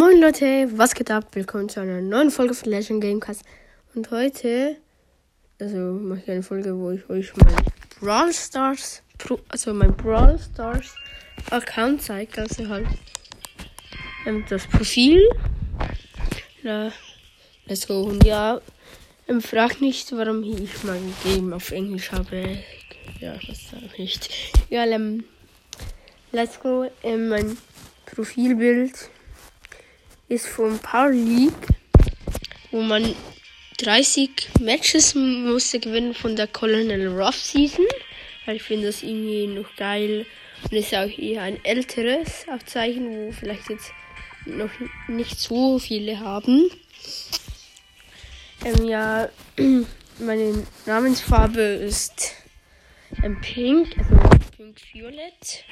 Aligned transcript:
Moin 0.00 0.18
Leute, 0.18 0.66
was 0.78 0.94
geht 0.94 1.10
ab? 1.10 1.26
Willkommen 1.32 1.68
zu 1.68 1.78
einer 1.78 2.00
neuen 2.00 2.30
Folge 2.30 2.54
von 2.54 2.70
Legend 2.70 3.02
Gamecast. 3.02 3.42
Und 3.94 4.10
heute, 4.10 4.78
also 5.60 5.76
mache 5.76 6.20
ich 6.20 6.30
eine 6.30 6.42
Folge, 6.42 6.74
wo 6.74 6.92
ich 6.92 7.06
euch 7.10 7.36
mein 7.36 7.54
Brawl 8.00 8.32
Stars, 8.32 9.02
also 9.50 9.74
mein 9.74 9.94
Brawl 9.94 10.38
Stars 10.38 10.94
Account 11.50 12.00
zeige. 12.00 12.40
Also 12.40 12.66
halt 12.66 12.86
ähm, 14.24 14.42
das 14.48 14.66
Profil. 14.68 15.20
Na, 16.62 16.90
let's 17.66 17.86
go. 17.86 18.00
Und 18.04 18.24
ja, 18.24 18.58
ähm, 19.28 19.42
frag 19.42 19.82
nicht, 19.82 20.10
warum 20.12 20.42
ich 20.42 20.82
mein 20.82 21.12
Game 21.24 21.52
auf 21.52 21.72
Englisch 21.72 22.10
habe. 22.10 22.56
Ja, 23.20 23.34
das 23.46 23.68
sage 23.68 23.84
ich 23.84 23.98
nicht. 23.98 24.30
Ja, 24.70 24.86
ähm, 24.86 25.24
let's 26.32 26.58
go. 26.58 26.90
Ähm, 27.02 27.28
mein 27.28 27.58
Profilbild 28.06 29.10
ist 30.30 30.46
vom 30.46 30.78
Power 30.78 31.10
League, 31.10 31.52
wo 32.70 32.80
man 32.80 33.14
30 33.78 34.30
Matches 34.60 35.14
musste 35.14 35.80
gewinnen 35.80 36.14
von 36.14 36.36
der 36.36 36.46
Colonel 36.46 37.08
Ruff 37.08 37.34
Season. 37.34 37.84
Weil 38.46 38.56
ich 38.56 38.62
finde 38.62 38.86
das 38.86 39.02
irgendwie 39.02 39.48
noch 39.48 39.74
geil. 39.76 40.24
Und 40.62 40.72
ist 40.76 40.94
auch 40.94 41.18
eher 41.18 41.42
ein 41.42 41.62
älteres 41.64 42.46
Abzeichen, 42.48 43.08
wo 43.10 43.32
vielleicht 43.32 43.70
jetzt 43.70 43.90
noch 44.46 44.70
nicht 45.08 45.38
so 45.38 45.78
viele 45.78 46.20
haben. 46.20 46.70
Ähm, 48.64 48.84
ja, 48.84 49.28
meine 50.18 50.66
Namensfarbe 50.86 51.60
ist 51.60 52.34
ähm, 53.24 53.40
Pink, 53.40 53.96
also 53.98 54.16
Pink 54.56 54.76
Violett. 54.92 55.64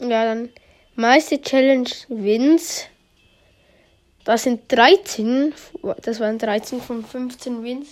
Ja, 0.00 0.24
dann 0.24 0.48
meiste 0.94 1.40
Challenge 1.40 1.90
Wins. 2.08 2.86
Das 4.24 4.44
sind 4.44 4.72
13. 4.72 5.52
Das 6.00 6.18
waren 6.18 6.38
13 6.38 6.80
von 6.80 7.04
15 7.04 7.62
Wins. 7.62 7.88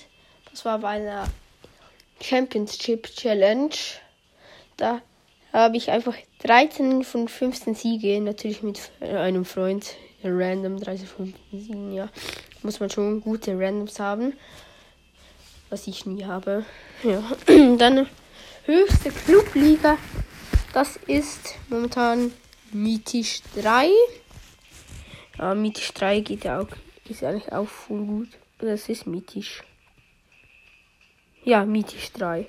Das 0.50 0.64
war 0.64 0.78
bei 0.78 0.88
einer 0.88 1.28
Championship 2.22 3.14
Challenge. 3.14 3.75
Da 4.78 5.02
habe 5.52 5.76
ich 5.76 5.91
einfach 5.91 6.16
13 6.38 7.04
von 7.04 7.28
15 7.28 7.75
Siege. 7.75 8.19
Natürlich 8.19 8.62
mit 8.62 8.81
einem 9.02 9.44
Freund. 9.44 9.94
Random 10.25 10.81
13 10.81 11.06
von 11.06 11.26
15 11.50 11.60
Siegen, 11.60 11.92
ja. 11.92 12.08
Muss 12.62 12.81
man 12.81 12.88
schon 12.88 13.20
gute 13.20 13.58
Randoms 13.58 14.00
haben 14.00 14.32
was 15.72 15.87
ich 15.87 16.05
nie 16.05 16.25
habe. 16.25 16.65
Ja. 17.02 17.23
Dann 17.79 18.06
höchste 18.67 19.11
Clubliga. 19.11 19.96
Das 20.75 20.96
ist 21.06 21.55
momentan 21.69 22.32
Mythisch 22.73 23.41
3. 23.56 23.88
Ja, 25.38 25.55
Mythisch 25.55 25.93
3 25.94 26.20
geht 26.20 26.44
ja 26.44 26.61
auch, 26.61 26.69
ist 27.08 27.25
eigentlich 27.25 27.50
auch 27.52 27.67
voll 27.67 28.05
gut. 28.05 28.29
Das 28.58 28.88
ist 28.88 29.06
Mythisch. 29.06 29.62
Ja, 31.44 31.64
Mythisch 31.64 32.12
3. 32.12 32.46